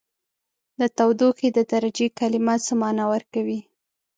[0.79, 3.59] د تودوخې د درجې کلمه څه معنا ورکوي؟